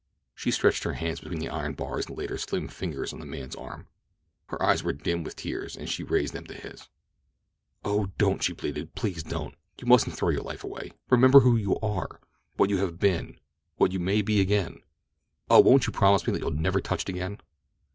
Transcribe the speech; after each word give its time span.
She 0.33 0.49
stretched 0.49 0.83
her 0.83 0.93
hand 0.93 1.21
between 1.21 1.37
the 1.37 1.49
iron 1.49 1.73
bars 1.75 2.07
and 2.07 2.17
laid 2.17 2.31
her 2.31 2.37
slim 2.39 2.67
fingers 2.67 3.13
on 3.13 3.19
the 3.19 3.25
man's 3.27 3.53
arm. 3.55 3.87
Her 4.47 4.59
eyes 4.59 4.83
were 4.83 4.93
dim 4.93 5.23
with 5.23 5.35
tears 5.35 5.77
as 5.77 5.91
she 5.91 6.01
raised 6.01 6.33
them 6.33 6.47
to 6.47 6.55
his. 6.55 6.89
"Oh, 7.85 8.07
don't," 8.17 8.41
she 8.41 8.55
pleaded, 8.55 8.95
"please 8.95 9.21
don't! 9.21 9.53
You 9.79 9.85
mustn't 9.85 10.17
throw 10.17 10.29
your 10.29 10.41
life 10.41 10.63
away. 10.63 10.89
Remember 11.11 11.41
who 11.41 11.55
you 11.55 11.77
are—what 11.81 12.71
you 12.71 12.77
have 12.77 12.97
been—what 12.97 13.91
you 13.91 13.99
may 13.99 14.23
be 14.23 14.41
again. 14.41 14.81
Oh, 15.51 15.59
won't 15.59 15.85
you 15.85 15.93
promise 15.93 16.25
me 16.25 16.33
that 16.33 16.39
you'll 16.41 16.49
never 16.49 16.81
touch 16.81 17.03
it 17.03 17.09
again?" 17.09 17.37